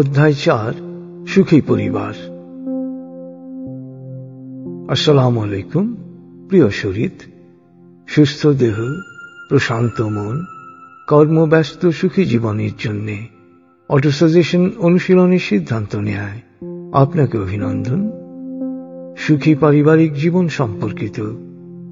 [0.00, 0.72] অধ্যায় চার,
[1.26, 2.12] সুখী পরিবার।
[4.90, 5.96] আসসালাম আলাইকুম,
[6.48, 7.10] প্রিয় শরীর,
[8.06, 8.74] সুস্থ দেহ,
[9.48, 10.44] প্রশান্ত মন,
[11.08, 13.26] কর্মব্যস্ত সুখী জীবনের জন্যে
[13.88, 16.40] অটোসাজেশন অনুশীলনের সিদ্ধান্ত নেয়।
[16.92, 18.10] আপনাকে অভিনন্দন।
[19.16, 21.32] সুখী পারিবারিক জীবন সম্পর্কিত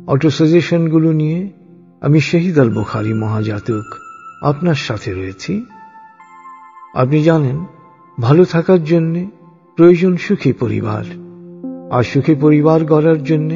[0.06, 1.48] অটোসাজেশনগুলো নিয়ে
[2.00, 3.84] আমি শহীদ আল বুখারি মহাজাতক
[4.42, 5.64] আপনার সাথে রয়েছি।
[6.94, 7.64] আপনি জানেন
[8.20, 9.30] ভালো থাকার জন্য
[9.76, 11.04] প্রয়োজন সুখী পরিবার।
[11.92, 13.50] আর সুখী পরিবার গড়ার জন্য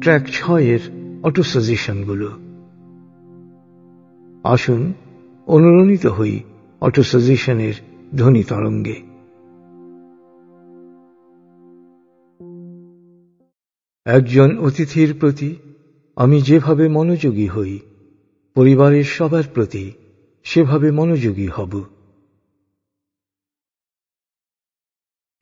[0.00, 0.78] ট্র্যাক ছয়ের
[1.22, 2.28] অটো সাজেশনগুলো
[4.44, 4.92] আসুন
[5.46, 6.40] অনুরণিত হই
[6.80, 7.74] অটো সাজেশনের
[8.16, 8.96] ধ্বনি তরঙ্গে।
[14.04, 15.56] একজন অতিথির প্রতি
[16.16, 17.80] আমি যেভাবে মনোযোগী হই,
[18.54, 19.92] পরিবারের সবার প্রতি
[20.44, 21.84] সেভাবে মনোযোগী হব।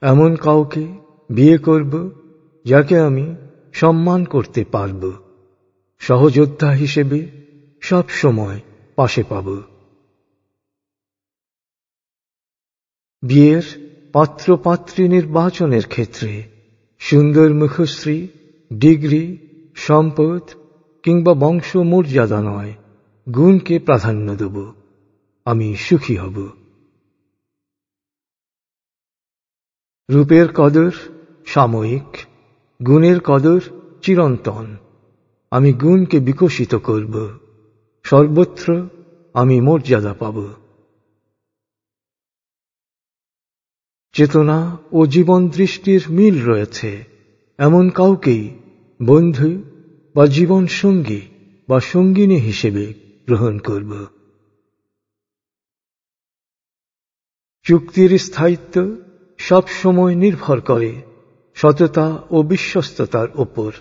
[0.00, 0.86] এমন কাউকে
[1.30, 2.10] বিয়ে করব
[2.64, 3.34] যাকে আমি
[3.72, 5.12] সম্মান করতে পারব।
[5.98, 7.28] সহযোদ্ধা হিসেবে
[7.80, 8.60] সব সময়
[8.96, 9.62] পাশে পাব।
[13.22, 13.62] বিয়ের
[14.12, 16.42] পাত্রপাত্রী নির্বাচনের ক্ষেত্রে
[16.98, 18.28] সুন্দর মুখশ্রী,
[18.72, 19.38] ডিগ্রি,
[19.74, 20.42] সম্পদ
[21.02, 22.74] কিংবা বংশ মর্যাদা নয়,
[23.34, 24.72] গুণকে প্রাধান্য দেব।
[25.44, 26.57] আমি সুখী হব।
[30.10, 30.90] রূপের কদর
[31.46, 32.18] সাময়িক,
[32.86, 33.60] গুণের কদর
[34.02, 34.76] চিরন্তন।
[35.50, 37.38] আমি গুণকে বিকশিত করব,
[38.02, 38.88] সর্বত্র
[39.34, 40.48] আমি মর্যাদা পাব।
[44.12, 47.04] চেতনা ও জীবন দৃষ্টির মিল রয়েছে,
[47.58, 48.58] এমন কাউকেই
[49.02, 49.62] বন্ধু
[50.14, 51.20] বা জীবন সঙ্গী
[51.68, 52.94] বা সঙ্গিনী হিসেবে
[53.26, 54.06] গ্রহণ করব।
[57.62, 58.96] চুক্তির স্থায়িত্ব
[59.38, 61.02] সব সময় নির্ভর করে
[61.54, 63.72] সততা ও বিশ্বস্ততার ওপর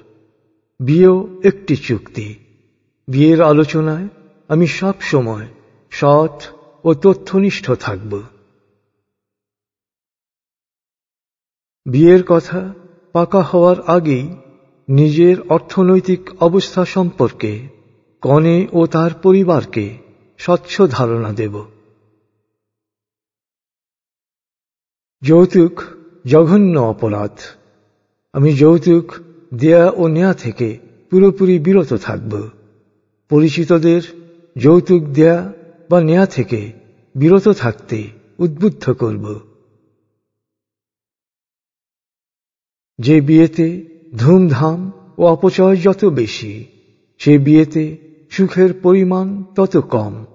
[0.79, 2.35] বিয়েও একটি চুক্তি।
[3.07, 4.07] বিয়ের আলোচনায়
[4.47, 5.47] আমি সব সময়
[5.91, 6.43] সৎ
[6.83, 8.21] ও তথ্যনিষ্ঠ থাকব।
[11.85, 12.73] বিয়ের কথা
[13.13, 14.35] পাকা হওয়ার আগেই
[14.89, 17.67] নিজের অর্থনৈতিক অবস্থা সম্পর্কে
[18.21, 19.97] কনে ও তার পরিবারকে
[20.37, 21.55] স্বচ্ছ ধারণা দেব।
[25.27, 25.81] যৌতুক
[26.25, 27.39] জঘন্য অপরাধ।
[28.33, 29.05] আমি যৌতুক
[29.53, 30.77] দেয়া ও নেয়া থেকে
[31.09, 32.49] পুরোপুরি বিরত থাকব।
[33.29, 34.01] পরিচিতদের
[34.57, 35.53] যৌতুক দেয়া
[35.89, 36.71] বা নেয়া থেকে
[37.15, 38.07] বিরত থাকতে
[38.39, 39.39] উদ্বুদ্ধ করব।
[42.99, 43.85] যে বিয়েতে
[44.15, 46.65] ধুমধাম ও অপচয় যত বেশি,
[47.17, 47.97] সে বিয়েতে
[48.31, 50.25] সুখের পরিমাণ তত কম।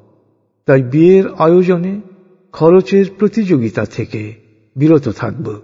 [0.67, 2.01] তাই বিয়ের আয়োজনে
[2.53, 4.42] খরচের প্রতিযোগিতা থেকে
[4.77, 5.61] বিরত থাকব।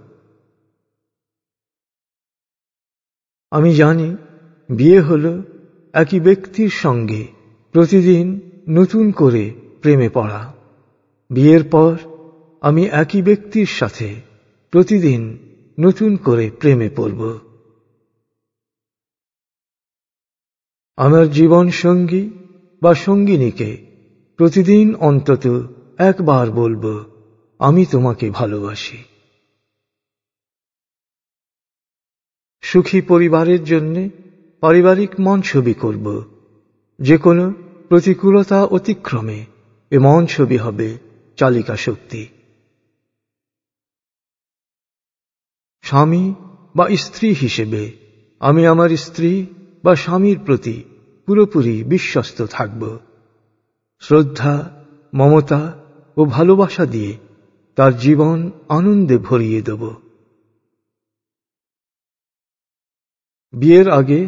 [3.51, 4.15] আমি জানি,
[4.69, 5.41] বিয়ে হল
[5.93, 7.27] একই ব্যক্তির সঙ্গে
[7.71, 10.53] প্রতিদিন নতুন করে প্রেমে পড়া।
[11.29, 11.97] বিয়ের পর
[12.61, 14.21] আমি একই ব্যক্তির সাথে
[14.71, 15.37] প্রতিদিন
[15.79, 17.39] নতুন করে প্রেমে পড়ব।
[20.95, 22.29] আমার জীবন সঙ্গী
[22.81, 23.85] বা সঙ্গিনীকে
[24.37, 27.18] প্রতিদিন অন্তত একবার বলব
[27.59, 29.03] আমি তোমাকে ভালোবাসি।
[32.61, 34.09] সুখী পরিবারের জন্য
[34.61, 36.23] পারিবারিক মন ছবি করব।
[36.99, 37.53] যে কোনো
[37.89, 39.45] প্রতিকূলতা অতিক্রমে
[39.91, 40.97] এ মন ছবি হবে
[41.37, 42.27] চালিকা শক্তি।
[45.81, 46.33] স্বামী
[46.75, 47.91] বা স্ত্রী হিসেবে
[48.39, 49.45] আমি আমার স্ত্রী
[49.83, 50.83] বা স্বামীর প্রতি
[51.25, 52.99] পুরোপুরি বিশ্বস্ত থাকব।
[53.99, 55.85] শ্রদ্ধা, মমতা
[56.17, 57.28] ও ভালোবাসা দিয়ে
[57.79, 59.89] তার জীবন আনন্দে ভরিয়ে দেব।
[63.51, 64.27] বিয়ের আগে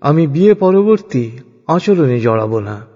[0.00, 2.86] আমি বিয়ে পরবর্তী আচরণে জড়াব না।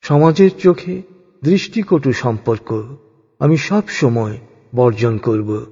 [0.00, 1.02] সমাজের চোখে
[1.44, 2.96] দৃষ্টিকটু সম্পর্ক
[3.38, 4.38] আমি সব সময়
[4.74, 5.64] বর্জন করব।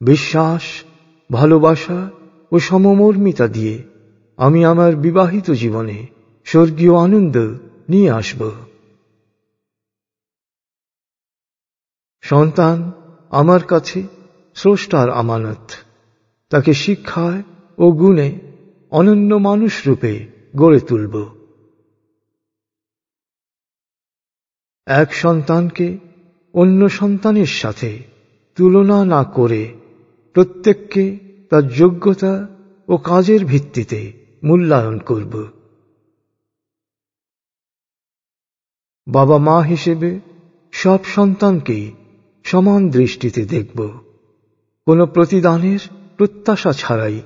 [0.00, 0.84] বিশ্বাস,
[1.32, 2.10] ভালোবাসা
[2.52, 3.82] ও সমমর্মিতা দিয়ে
[4.36, 7.36] আমি আমার বিবাহিত জীবনে স্বর্গীয় আনন্দ
[7.88, 8.50] নিয়ে আসব।
[12.20, 12.92] সন্তান,
[13.30, 14.02] আমার কাছে
[14.54, 15.70] স্রষ্টার আমানত।
[16.50, 17.42] তাকে শিক্ষায়
[17.78, 18.28] ও গুণে
[18.90, 20.26] অনন্য মানুষ রূপে
[20.56, 21.14] গড়ে তুলব।
[24.86, 25.98] এক সন্তানকে
[26.54, 28.02] অন্য সন্তানের সাথে
[28.56, 29.62] তুলনা না করে
[30.34, 31.18] প্রত্যেককে
[31.50, 32.48] তার যোগ্যতা
[32.88, 34.00] ও কাজের ভিত্তিতে
[34.44, 35.57] মূল্যায়ন করব।
[39.08, 40.20] বাবা মা হিসেবে
[40.72, 41.92] সব সন্তানকেই
[42.42, 43.88] সমান দৃষ্টিতে দেখব।
[44.86, 45.78] কোনো প্রতিদানের
[46.16, 47.22] প্রত্যাশা ছাড়াই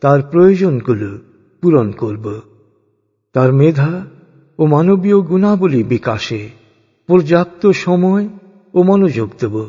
[0.00, 1.18] তার প্রয়োজনগুলো
[1.60, 2.40] পূরণ করব।
[3.32, 4.06] তার মেধা
[4.58, 6.50] ও মানবীয় গুণাবলী বিকাশে
[7.06, 8.28] পর্যাপ্ত সময়
[8.74, 9.68] ও মনোযোগ দেব।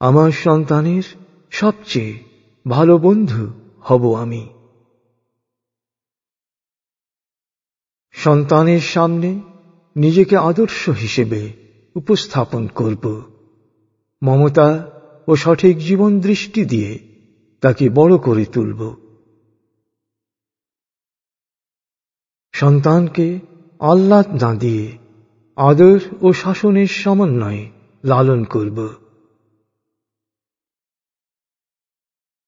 [0.00, 1.02] আমার সন্তানের
[1.50, 2.18] সবচেয়ে
[2.68, 4.53] ভালো বন্ধু হব আমি।
[8.24, 9.40] সন্তানের সামনে
[9.96, 11.52] নিজেকে আদর্শ হিসেবে
[11.94, 13.22] উপস্থাপন করব।
[14.22, 14.90] মমতা
[15.28, 16.98] ও সঠিক জীবন দৃষ্টি দিয়ে
[17.60, 18.94] তাকে বড় করে তুলব।
[22.52, 23.40] সন্তানকে
[23.78, 24.98] আহ্লাদ না দিয়ে
[25.56, 27.70] আদর ও শাসনের সমন্বয়ে
[28.04, 28.88] লালন করব।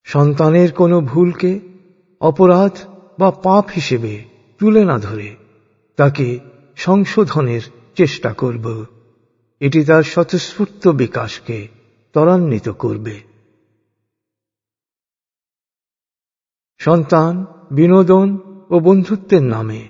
[0.04, 1.60] সন্তানের কোনো ভুলকে
[2.20, 2.78] অপরাধ
[3.18, 4.24] বা পাপ হিসেবে
[4.58, 5.45] তুলে না ধরে
[5.96, 6.38] তাকে
[6.76, 7.60] সংশোধনের
[7.96, 8.84] চেষ্টা করব।
[9.60, 11.68] এটি তার স্বতঃস্ফূর্ত বিকাশকে
[12.12, 13.20] ত্বরান্বিত করবে।
[16.78, 18.38] সন্তান, বিনোদন
[18.70, 19.88] ও বন্ধুত্বের নামে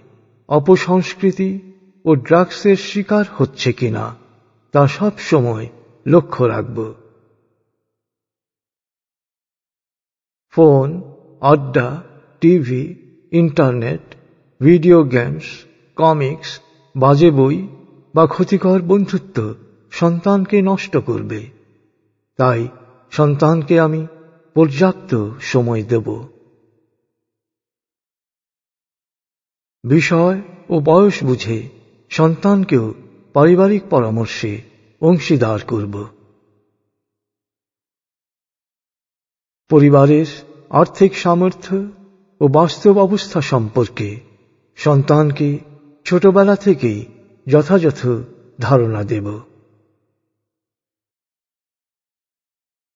[0.48, 1.72] অপসংস্কৃতি
[2.04, 4.16] ও ড্রাগসের শিকার হচ্ছে কিনা
[4.72, 5.68] তা সব সময়
[6.06, 6.94] লক্ষ্য রাখব।
[10.50, 11.02] ফোন,
[11.40, 12.02] আড্ডা,
[12.40, 12.94] TV,
[13.32, 14.14] internet,
[14.62, 15.65] video games
[15.96, 16.60] comics,
[16.96, 17.68] বাজে বই
[18.14, 19.54] বা ক্ষতিকর বন্ধুত্ব
[19.90, 21.50] সন্তানকে নষ্ট করবে।
[22.36, 22.68] তাই
[23.10, 24.06] সন্তানকে আমি
[24.54, 26.28] পর্যাপ্ত সময় দেব।
[29.84, 31.68] বিষয় ও বয়স বুঝে
[32.10, 32.94] সন্তানকেও
[33.32, 34.60] পারিবারিক পরামর্শে
[35.00, 36.06] অংশীদার করব।
[39.70, 40.26] পরিবারের
[40.70, 41.76] আর্থিক সামর্থ্য
[42.40, 44.20] ও বাস্তব অবস্থা সম্পর্কে
[44.76, 45.58] সন্তানকে
[46.06, 47.06] ছোটবেলা থেকেই
[47.46, 48.06] যথাযথ
[48.60, 49.40] ধারণা দেব।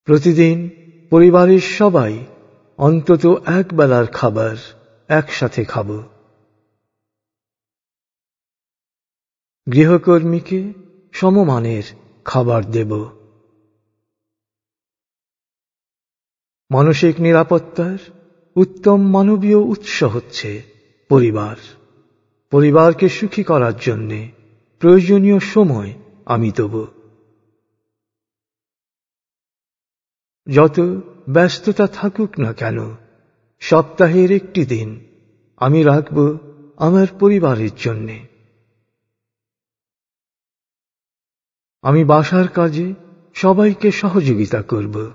[0.05, 0.71] প্রতিদিন
[1.11, 2.27] পরিবারের সবাই
[2.79, 4.57] অন্তত এক বেলার খাবার
[5.09, 6.03] একসাথে খাব।
[9.73, 10.73] গৃহকর্মীকে
[11.13, 11.83] সমমানের
[12.25, 12.93] খাবার দেব।
[16.71, 17.99] মানসিক নিরাপত্তার
[18.57, 20.63] উত্তম মানবীয় উৎস হচ্ছে
[21.09, 21.57] পরিবার।
[22.51, 24.31] পরিবারকে সুখী করার জন্যে
[24.79, 25.95] প্রয়োজনীয় সময়
[26.27, 26.87] আমি দেব।
[30.55, 30.81] যত
[31.29, 32.97] ব্যস্ততা থাকুক না কেন,
[33.61, 35.07] সপ্তাহের একটি দিন
[35.57, 36.39] আমি রাখব
[36.77, 38.27] আমার পরিবারের জন্যে।
[41.83, 42.95] আমি বাসার কাজে
[43.35, 45.13] সবাইকে সহযোগিতা করব।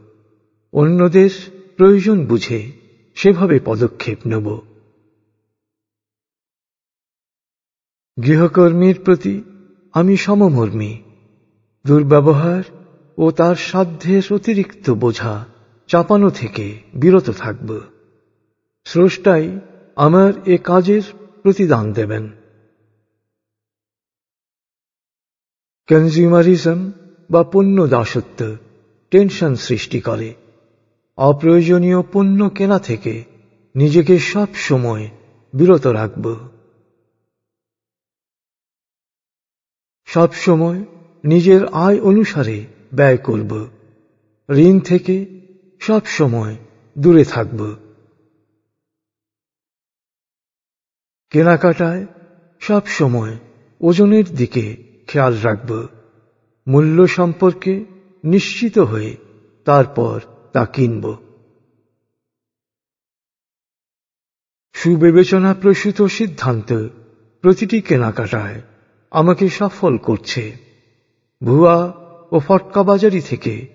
[0.73, 1.29] অন্যদের
[1.77, 2.71] প্রয়োজন বুঝে
[3.15, 4.74] সেভাবে পদক্ষেপ নেব।
[8.23, 9.43] গৃহকর্মীর প্রতি
[9.93, 10.97] আমি সমমর্মী,
[11.85, 12.63] দুর্ব্যবহার
[13.17, 15.45] ও তার সাধ্যের অতিরিক্ত বোঝা
[15.87, 17.79] চাপানো থেকে বিরত থাকব।
[18.85, 19.59] স্রষ্টাই
[19.95, 21.01] আমার এ কাজের
[21.43, 22.29] প্রতিদান দেবেন।
[25.89, 26.91] কনজিউমারিজম
[27.31, 28.55] বা পণ্য দাসত্ব
[29.11, 30.33] টেনশন সৃষ্টি করে।
[31.17, 33.23] অপ্রয়োজনীয় পণ্য কেনা থেকে
[33.75, 35.09] নিজেকে সব সময়
[35.53, 36.54] বিরত রাখব।
[40.15, 40.85] সব সময়
[41.23, 43.69] নিজের আয় অনুসারে ব্যয় করব।
[44.51, 45.41] ঋণ থেকে
[45.79, 46.57] সব সময়
[46.97, 47.75] দূরে থাকব।
[51.29, 52.05] কেনাকাটায়
[52.59, 53.39] সব সময়
[53.81, 55.87] ওজনের দিকে খেয়াল রাখব।
[56.67, 57.85] মূল্য সম্পর্কে
[58.23, 59.17] নিশ্চিত হয়ে
[59.65, 60.21] তারপর
[60.53, 61.15] তা কিনব।
[64.73, 66.87] সুবিবেচনা প্রসূত সিদ্ধান্ত
[67.41, 68.61] প্রতিটি কেনাকাটায়
[69.15, 70.57] আমাকে সফল করছে।
[71.43, 71.93] ভুয়া
[72.31, 73.67] ও ফটকাবাজারি থেকে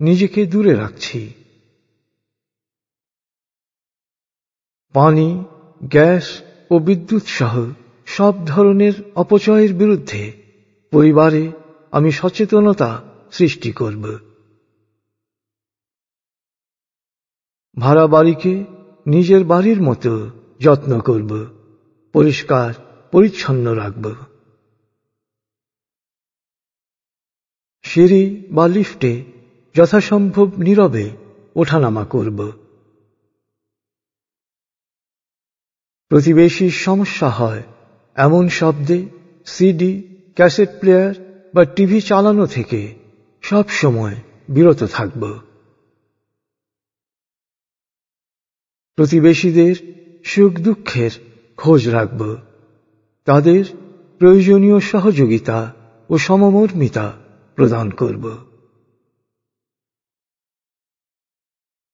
[0.00, 1.32] নিজেকে দূরে রাখছি।
[4.92, 5.44] পানি,
[5.84, 7.66] গ্যাস ও বিদ্যুৎ সহ
[8.06, 10.32] সব ধরনের অপচয়ের বিরুদ্ধে
[10.90, 11.52] পরিবারে
[11.90, 13.02] আমি সচেতনতা
[13.32, 14.18] সৃষ্টি করব।
[17.78, 18.64] ভাড়া বাড়িকে
[19.06, 21.46] নিজের বাড়ির মতো যত্ন করব,
[22.12, 22.74] পরিষ্কার,
[23.12, 24.27] পরিচ্ছন্ন রাখব।
[27.88, 29.24] সিঁড়ি বা লিফটে
[29.74, 31.10] যথাসম্ভব নীরবে
[31.56, 32.52] ওঠানামা করব।
[36.08, 37.62] প্রতিবেশীর সমস্যা হয়।
[38.14, 39.08] এমন শব্দে
[39.46, 39.92] সিডি,
[40.34, 41.14] ক্যাসেট প্লেয়ার
[41.54, 42.80] বা টিভি চালানো থেকে
[43.42, 44.16] সব সময়
[44.48, 45.22] বিরত থাকব।
[48.98, 49.74] প্রতিবেশীদের
[50.24, 51.10] সুখ দুঃখের
[51.56, 52.36] খোঁজ রাখব।
[53.24, 53.64] তাদের
[54.18, 55.58] প্রয়োজনীয় সহযোগিতা
[56.10, 57.27] ও সমমর্মিতা
[57.58, 58.24] প্রদান করব।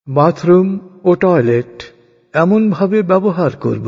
[0.07, 0.69] বাথরুম
[1.05, 1.83] ও টয়লেট
[2.33, 3.87] এমনভাবে ব্যবহার করব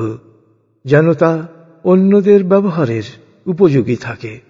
[0.85, 1.49] যেন তা
[1.85, 3.07] অন্যদের ব্যবহারের
[3.47, 4.41] উপযোগী থাকে।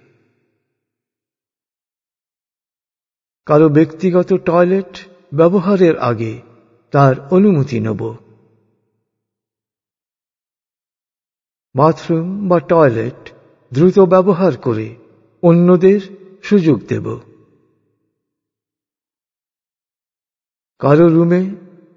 [3.46, 4.92] কারও ব্যক্তিগত টয়লেট
[5.34, 6.42] ব্যবহারের আগে
[6.90, 8.14] তার অনুমতি নেব।
[11.74, 13.20] বাথরুম বা টয়লেট
[13.72, 14.96] দ্রুত ব্যবহার করে
[15.42, 16.00] অন্যদের
[16.48, 17.06] সুযোগ দেব।
[20.78, 21.42] কারও রুমে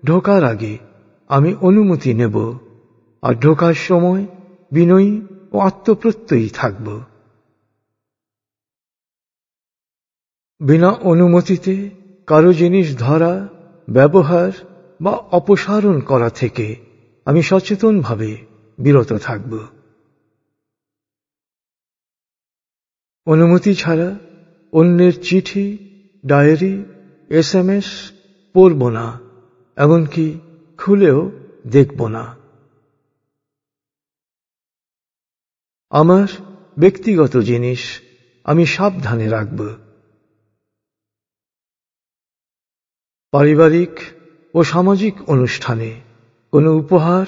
[0.05, 0.73] ঢোকার আগে
[1.29, 2.35] আমি অনুমতি নেব
[3.23, 4.23] আর ঢোকার সময়
[4.71, 5.11] বিনয়ী
[5.51, 6.87] ও আত্মপ্রত্যয়ী থাকব।
[10.61, 11.75] বিনা অনুমতিতে
[12.27, 13.33] কারও জিনিস ধরা,
[13.87, 14.51] ব্যবহার
[15.01, 16.67] বা অপসারণ করা থেকে
[17.25, 18.31] আমি সচেতনভাবে
[18.79, 19.53] বিরত থাকব।
[23.27, 24.09] অনুমতি ছাড়া
[24.71, 25.77] অন্যের চিঠি,
[26.25, 26.85] ডায়েরি
[27.29, 28.11] এস এম এস
[28.53, 29.19] পড়ব না,
[29.75, 30.39] এমনকি
[30.77, 31.31] খুলেও
[31.67, 32.37] দেখব না।
[35.89, 36.27] আমার
[36.79, 38.01] ব্যক্তিগত জিনিস
[38.43, 39.75] আমি সাবধানে রাখব।
[43.31, 43.99] পারিবারিক
[44.53, 46.01] ও সামাজিক অনুষ্ঠানে
[46.51, 47.25] কোনো উপহার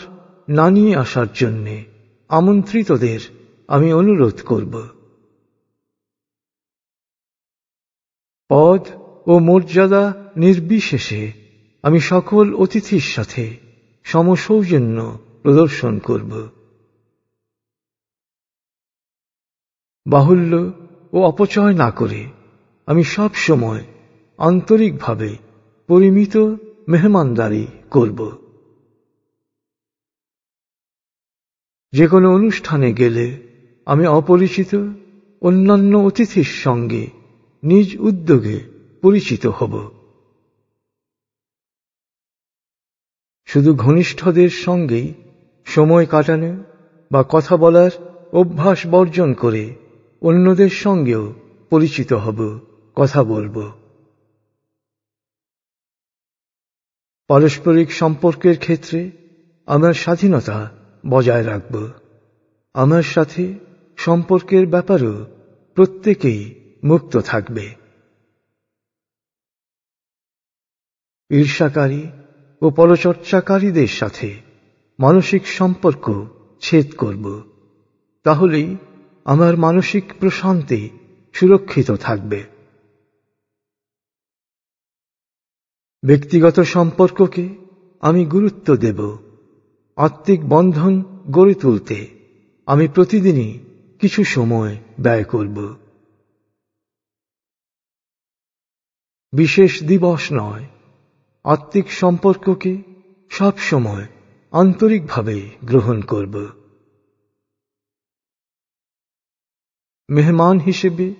[0.49, 1.85] না নিয়ে আসার জন্যে
[2.27, 3.19] আমন্ত্রিতদের
[3.67, 5.00] আমি অনুরোধ করব।
[8.53, 8.87] পদ
[9.27, 11.31] ও মর্যাদা নির্বিশেষে
[11.81, 13.57] আমি সকল অতিথির সাথে
[14.03, 16.49] সমসৌজন্য প্রদর্শন করব।
[20.05, 20.71] বাহুল্য
[21.13, 22.25] ও অপচয় না করে
[22.85, 23.83] আমি সব সময়
[24.37, 25.35] আন্তরিকভাবে
[25.87, 26.37] পরিমিত
[26.87, 28.31] মেহমানদারি করব।
[31.93, 33.47] যে কোনো অনুষ্ঠানে গেলে
[33.85, 34.75] আমি অপরিচিত
[35.41, 37.20] অন্যান্য অতিথির সঙ্গে
[37.63, 38.59] নিজ উদ্যোগে
[39.01, 39.91] পরিচিত হব।
[43.45, 45.13] শুধু ঘনিষ্ঠদের সঙ্গেই
[45.65, 46.63] সময় কাটানো
[47.11, 47.91] বা কথা বলার
[48.33, 49.75] অভ্যাস বর্জন করে
[50.21, 51.33] অন্যদের সঙ্গেও
[51.69, 52.59] পরিচিত হব,
[52.95, 53.71] কথা বলব।
[57.27, 59.11] পারস্পরিক সম্পর্কের ক্ষেত্রে
[59.65, 60.71] আমার স্বাধীনতা
[61.09, 61.89] বজায় রাখব।
[62.73, 63.59] আমার সাথে
[63.97, 65.27] সম্পর্কের ব্যাপারও
[65.75, 67.75] প্রত্যেকেই মুক্ত থাকবে।
[71.29, 72.07] ঈর্ষাকারী
[72.61, 74.41] ও পরচর্চাকারীদের সাথে
[74.99, 76.27] মানসিক সম্পর্ক
[76.61, 77.43] ছেদ করব।
[78.23, 78.77] তাহলেই
[79.25, 80.89] আমার মানসিক প্রশান্তি
[81.33, 82.43] সুরক্ষিত থাকবে।
[86.05, 87.55] ব্যক্তিগত সম্পর্ককে
[88.01, 89.17] আমি গুরুত্ব দেব।
[89.95, 92.09] আত্মিক বন্ধন গড়ে তুলতে
[92.65, 93.59] আমি প্রতিদিনই
[93.99, 95.90] কিছু সময় ব্যয় করব।
[99.33, 100.65] বিশেষ দিবস নয়।
[101.43, 102.81] আত্মিক সম্পর্ককে
[103.29, 104.05] সব সময়
[104.51, 106.35] আন্তরিকভাবে গ্রহণ করব।
[110.09, 111.13] মেহমান হিসেবে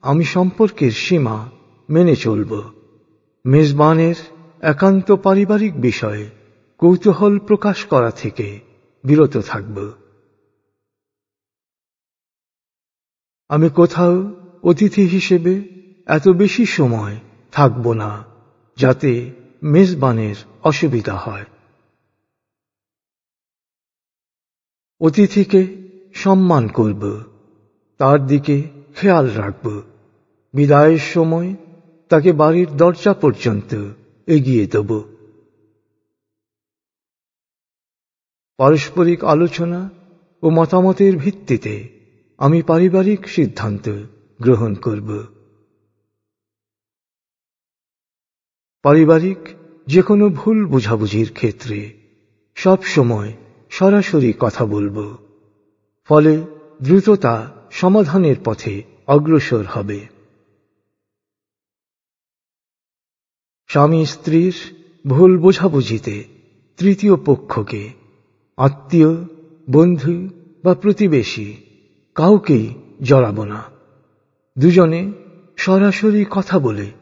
[0.00, 1.50] আমি সম্পর্কের সীমা
[1.88, 2.70] মেনে চলব।
[3.44, 4.14] মেজবানের
[4.60, 6.30] একান্ত পারিবারিক বিষয়ে
[6.78, 8.60] কৌতূহল প্রকাশ করা থেকে
[9.04, 9.90] বিরত থাকব।
[13.48, 14.14] আমি কোথাও
[14.62, 15.54] অতিথি হিসেবে
[16.06, 17.16] এত বেশি সময়
[17.52, 18.24] থাকব না,
[18.76, 19.30] যাতে
[19.62, 21.44] মেজবানের অসুবিধা হয়।
[25.00, 25.76] অতিথিকে
[26.14, 27.22] সম্মান করব,
[27.98, 28.62] তার দিকে
[28.96, 29.82] খেয়াল রাখব।
[30.54, 31.56] বিদায়ের সময়
[32.08, 33.90] তাকে বাড়ির দরজা পর্যন্ত
[34.26, 34.90] এগিয়ে দেব।
[38.56, 39.90] পারস্পরিক আলোচনা
[40.42, 41.74] ও মতামতের ভিত্তিতে
[42.38, 43.88] আমি পারিবারিক সিদ্ধান্ত
[44.40, 45.31] গ্রহণ করব।
[48.82, 49.38] পারিবারিক
[49.86, 51.92] যে কোনো ভুল বুঝাবুঝির ক্ষেত্রে
[52.54, 53.32] সব সময়
[53.70, 55.16] সরাসরি কথা বলব।
[56.04, 56.44] ফলে
[56.82, 60.00] দ্রুততা সমাধানের পথে অগ্রসর হবে।
[63.66, 64.54] স্বামী স্ত্রীর
[65.06, 66.24] ভুল বোঝাবুঝিতে
[66.78, 67.90] তৃতীয় পক্ষকে,
[68.56, 69.16] আত্মীয়,
[69.70, 70.28] বন্ধু
[70.64, 71.56] বা প্রতিবেশী
[72.14, 73.62] কাউকেই জড়াব না।
[74.58, 75.12] দুজনে
[75.56, 77.01] সরাসরি কথা বলে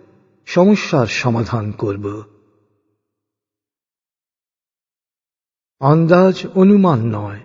[0.54, 2.22] সমস্যার সমাধান করব।
[5.80, 7.40] আন্দাজ অনুমান নয়।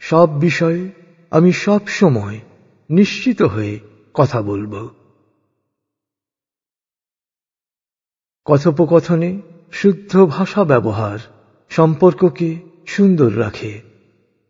[0.00, 0.90] সব বিষয়ে
[1.30, 2.40] আমি সব সময়
[2.90, 3.80] নিশ্চিত হয়ে
[4.14, 4.88] কথা বলব।
[8.44, 9.40] কথোপকথনে
[9.72, 11.18] শুদ্ধ ভাষা ব্যবহার
[11.68, 13.82] সম্পর্ককে সুন্দর রাখে।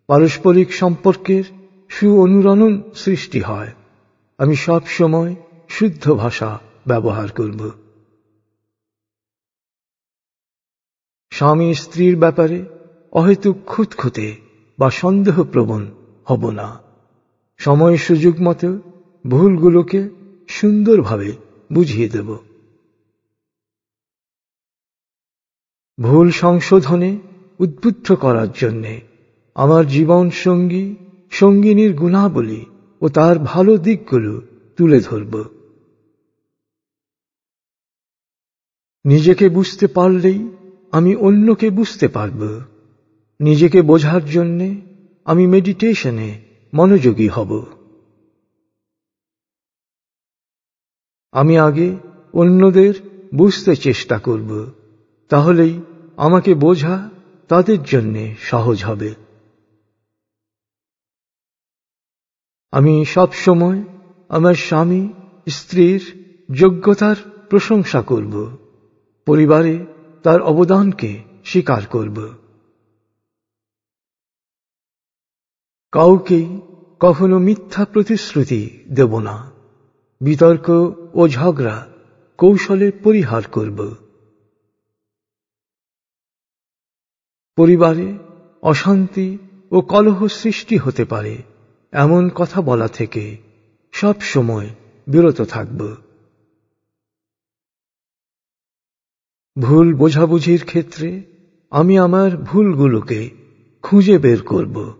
[0.07, 1.45] পারস্পরিক সম্পর্কের
[1.89, 3.73] সু অনুরণন সৃষ্টি হয়।
[4.39, 5.35] আমি সব সময়
[5.69, 7.84] শুদ্ধ ভাষা ব্যবহার করব।
[11.35, 12.64] স্বামী স্ত্রীর ব্যাপারে
[13.12, 14.37] অহেতুক খুঁতখুঁতে
[14.79, 15.83] বা সন্দেহপ্রবণ
[16.25, 16.81] হব না।
[17.57, 18.79] সময় সুযোগ মতো
[19.31, 20.09] ভুলগুলোকে
[20.49, 21.33] সুন্দরভাবে
[21.73, 22.37] বুঝিয়ে দেব।
[26.00, 27.19] ভুল সংশোধনে
[27.59, 29.00] উদ্বুদ্ধ করার জন্যে
[29.55, 30.97] আমার জীবন সঙ্গী
[31.31, 32.64] সঙ্গিনীর গুণাবলী
[33.00, 34.43] ও তার ভালো দিকগুলো
[34.76, 35.35] তুলে ধরব।
[39.05, 40.50] নিজেকে বুঝতে পারলেই
[40.95, 42.61] আমি অন্যকে বুঝতে পারব।
[43.41, 44.69] নিজেকে বোঝার জন্যে
[45.25, 46.41] আমি মেডিটেশনে
[46.75, 47.67] মনোযোগী হব।
[51.33, 51.97] আমি আগে
[52.33, 52.95] অন্যদের
[53.35, 54.71] বুঝতে চেষ্টা করব।
[55.29, 55.81] তাহলেই
[56.17, 57.11] আমাকে বোঝা
[57.49, 59.15] তাদের জন্যে সহজ হবে।
[62.71, 63.85] আমি সব সময়
[64.29, 65.09] আমার স্বামী,
[65.49, 66.03] স্ত্রীর
[66.55, 67.17] যোগ্যতার
[67.51, 68.57] প্রশংসা করব।
[69.27, 69.87] পরিবারে
[70.25, 72.28] তার অবদানকে স্বীকার করব।
[75.93, 76.61] কাউকেই
[77.00, 79.52] কখনো মিথ্যা প্রতিশ্রুতি দেব না।
[80.21, 80.71] বিতর্ক
[81.14, 81.87] ও ঝগড়া
[82.38, 83.95] কৌশলে পরিহার করব।
[87.57, 88.19] পরিবারে
[88.62, 89.38] অশান্তি
[89.71, 91.43] ও কলহ সৃষ্টি হতে পারে,
[91.93, 93.38] এমন কথা বলা থেকে
[93.93, 94.69] সব সময়
[95.07, 95.97] বিরত থাকব।
[99.61, 101.23] ভুল বোঝাবুঝির ক্ষেত্রে
[101.71, 103.31] আমি আমার ভুলগুলোকে
[103.83, 104.93] খুঁজে বের করব।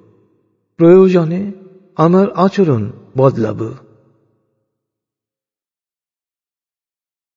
[0.77, 1.53] প্রয়োজনে
[1.97, 3.75] আমার আচরণ বদলাব।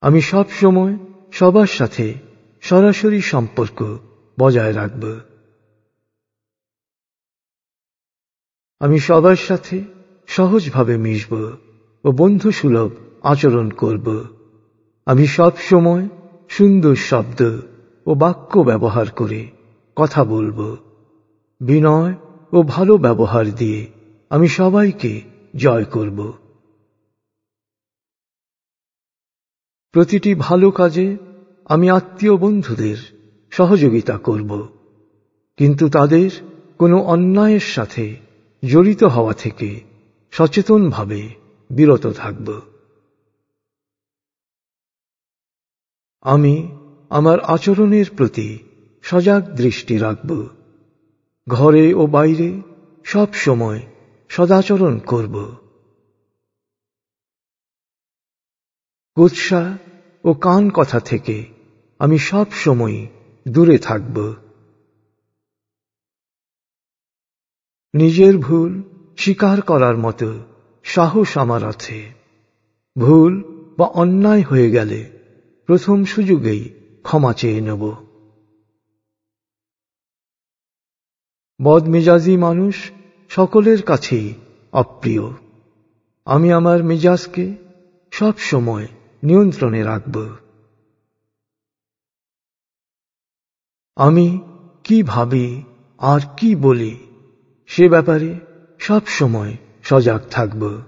[0.01, 0.97] আমি সব সময়
[1.31, 2.13] সবার সাথে
[2.61, 3.97] সরাসরি সম্পর্ক
[4.39, 5.19] বজায় রাখব।
[8.79, 9.83] আমি সবার সাথে
[10.27, 11.33] সহজভাবে মিশব
[12.03, 12.91] ও বন্ধুসুলভ
[13.23, 14.25] আচরণ করব।
[15.05, 16.09] আমি সব সময়
[16.49, 17.59] সুন্দর শব্দ
[18.05, 19.47] ও বাক্য ব্যবহার করে
[19.95, 20.77] কথা বলব।
[21.61, 22.13] বিনয়
[22.53, 23.91] ও ভালো ব্যবহার দিয়ে
[24.29, 25.21] আমি সবাইকে
[25.55, 26.33] জয় করব।
[29.91, 31.17] প্রতিটি ভালো কাজে
[31.65, 32.97] আমি আত্মীয় বন্ধুদের
[33.49, 34.67] সহযোগিতা করব।
[35.57, 36.29] কিন্তু তাদের
[36.77, 38.15] কোনো অন্যায়ের সাথে
[38.65, 39.81] জড়িত হওয়া থেকে
[40.31, 41.29] সচেতনভাবে
[41.69, 42.61] বিরত থাকব।
[46.27, 46.77] আমি
[47.09, 48.59] আমার আচরণের প্রতি
[49.01, 50.47] সজাগ দৃষ্টি রাখব।
[51.49, 52.61] ঘরে ও বাইরে
[53.03, 53.81] সব সময়
[54.29, 55.55] সদাচরণ করব।
[59.15, 59.77] কুৎসা
[60.23, 61.45] ও কান কথা থেকে
[61.99, 63.07] আমি সব সময়
[63.47, 64.33] দূরে থাকব।
[67.93, 68.83] নিজের ভুল
[69.17, 70.43] স্বীকার করার মতো
[70.83, 72.13] সাহস আমার আছে।
[72.99, 73.43] ভুল
[73.77, 75.16] বা অন্যায় হয়ে গেলে
[75.67, 77.93] প্রথম সুযোগেই ক্ষমা চেয়ে নেব।
[81.61, 82.91] বদমেজাজি মানুষ
[83.29, 84.33] সকলের কাছেই
[84.71, 85.21] অপ্রিয়।
[86.25, 87.55] আমি আমার মেজাজকে
[88.11, 88.87] সব সময়
[89.23, 90.35] নিয়ন্ত্রণে রাখব।
[93.95, 94.39] আমি
[94.83, 95.63] কি ভাবি
[95.97, 96.99] আর কি বলি
[97.65, 98.39] সে ব্যাপারে
[98.79, 100.81] সব সময় সজাগ থাকব।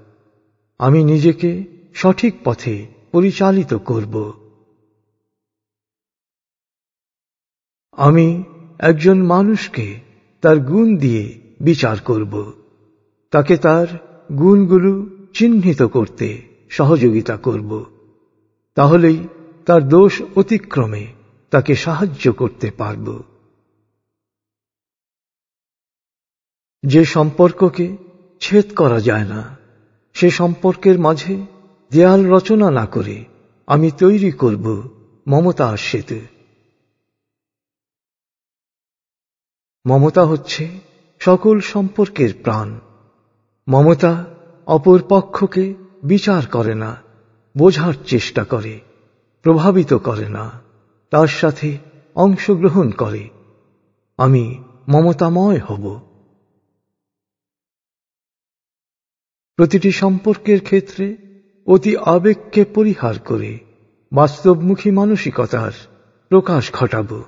[0.77, 1.63] আমি নিজেকে
[1.93, 4.48] সঠিক পথে পরিচালিত করব।
[7.91, 8.43] আমি
[8.79, 9.99] একজন মানুষকে
[10.41, 12.53] তার গুণ দিয়ে বিচার করব।
[13.31, 13.87] তাকে তার
[14.35, 17.85] গুণগুলো চিহ্নিত করতে সহযোগিতা করব।
[18.75, 19.27] তাহলেই
[19.65, 21.07] তার দোষ অতিক্রমে
[21.51, 23.23] তাকে সাহায্য করতে পারব।
[26.83, 27.97] যে সম্পর্ককে
[28.39, 29.57] ছেদ করা যায় না,
[30.13, 31.45] সে সম্পর্কের মাঝে
[31.91, 33.25] দেয়াল রচনা না করে
[33.67, 34.89] আমি তৈরি করব
[35.27, 36.19] মমতা সেতু।
[39.89, 40.79] মমতা হচ্ছে
[41.19, 42.79] সকল সম্পর্কের প্রাণ।
[43.67, 44.25] মমতা
[44.67, 45.73] অপর পক্ষকে
[46.03, 46.95] বিচার করে না,
[47.57, 48.79] বোঝার চেষ্টা করে,
[49.41, 50.61] প্রভাবিত করে না,
[51.09, 51.77] তার সাথে
[52.15, 53.29] অংশগ্রহণ করে।
[54.17, 55.99] আমি মমতাময় হব।
[59.55, 61.17] প্রতিটি সম্পর্কের ক্ষেত্রে
[61.65, 63.59] অতি আবেগকে পরিহার করে
[64.13, 65.71] বাস্তবমুখী মানসিকতার
[66.29, 67.23] প্রকাশ ঘটাব।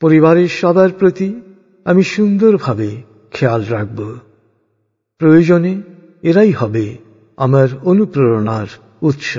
[0.00, 1.40] পরিবারের সবার প্রতি
[1.84, 4.18] আমি সুন্দরভাবে খেয়াল রাখব।
[5.18, 5.82] প্রয়োজনে
[6.22, 6.98] এরাই হবে
[7.36, 8.66] আমার অনুপ্রেরণার
[9.02, 9.38] উৎস।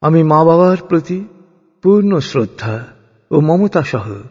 [0.00, 1.24] আমি মা বাবার প্রতি
[1.82, 2.86] পূর্ণ শ্রদ্ধা
[3.30, 4.22] ও মমতা সহ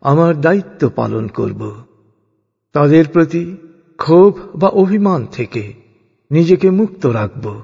[0.00, 1.82] আমার দায়িত্ব পালন করব।
[2.72, 3.56] তাদের প্রতি
[3.96, 5.74] ক্ষোভ বা অভিমান থেকে
[6.30, 7.62] নিজেকে মুক্ত রাখব।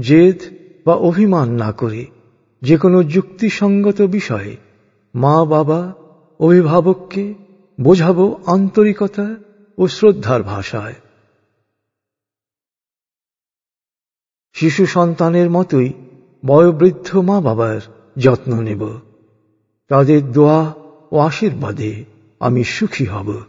[0.00, 2.06] জেদ বা অভিমান না করে
[2.62, 4.56] যে কোনো যুক্তিসঙ্গত বিষয়ে
[5.14, 5.94] মা বাবা,
[6.40, 7.34] অভিভাবককে
[7.80, 9.36] বোঝাবো আন্তরিকতা
[9.78, 10.94] ও শ্রদ্ধার ভাষায়।
[14.52, 15.92] শিশু সন্তানের মতোই
[16.46, 17.80] বয়োবৃদ্ধ মা বাবার
[18.16, 18.98] যত্ন নেব।
[19.88, 20.74] তাদের দোয়া
[21.12, 22.04] ও আশীর্বাদে
[22.40, 23.42] আমি সুখী হব।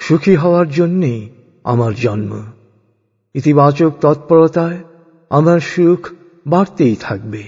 [0.00, 1.30] সুখী হওয়ার জন্যেই
[1.64, 2.57] আমার জন্ম।
[3.38, 4.84] ইতিবাচক তৎপরতায়
[5.30, 6.08] আমার সুখ
[6.46, 7.42] বাড়তেই থাকবে।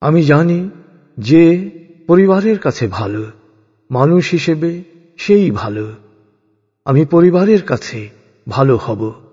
[0.00, 0.70] আমি জানি
[1.18, 1.70] যে
[2.06, 3.32] পরিবারের কাছে ভালো,
[3.90, 4.84] মানুষ হিসেবে
[5.16, 5.94] সেই ভালো।
[6.84, 8.10] আমি পরিবারের কাছে
[8.48, 9.23] ভালো হব।